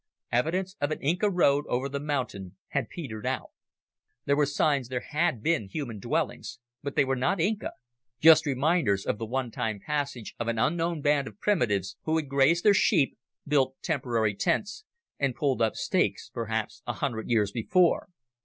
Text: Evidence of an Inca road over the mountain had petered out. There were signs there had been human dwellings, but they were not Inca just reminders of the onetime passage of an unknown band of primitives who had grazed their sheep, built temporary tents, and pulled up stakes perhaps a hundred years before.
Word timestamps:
Evidence 0.31 0.75
of 0.81 0.89
an 0.89 0.99
Inca 0.99 1.29
road 1.29 1.63
over 1.69 1.87
the 1.87 1.99
mountain 1.99 2.55
had 2.69 2.89
petered 2.89 3.23
out. 3.27 3.51
There 4.25 4.35
were 4.35 4.47
signs 4.47 4.87
there 4.89 5.01
had 5.11 5.43
been 5.43 5.69
human 5.69 5.99
dwellings, 5.99 6.57
but 6.81 6.95
they 6.95 7.05
were 7.05 7.15
not 7.15 7.39
Inca 7.39 7.73
just 8.19 8.47
reminders 8.47 9.05
of 9.05 9.19
the 9.19 9.27
onetime 9.27 9.79
passage 9.79 10.33
of 10.39 10.47
an 10.47 10.57
unknown 10.57 11.01
band 11.01 11.27
of 11.27 11.39
primitives 11.39 11.97
who 12.05 12.15
had 12.17 12.29
grazed 12.29 12.63
their 12.65 12.73
sheep, 12.73 13.15
built 13.47 13.79
temporary 13.83 14.33
tents, 14.33 14.85
and 15.19 15.35
pulled 15.35 15.61
up 15.61 15.75
stakes 15.75 16.31
perhaps 16.33 16.81
a 16.87 16.93
hundred 16.93 17.29
years 17.29 17.51
before. 17.51 18.09